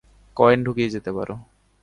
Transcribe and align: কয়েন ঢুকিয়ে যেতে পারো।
কয়েন 0.37 0.59
ঢুকিয়ে 0.63 0.93
যেতে 0.95 1.11
পারো। 1.17 1.35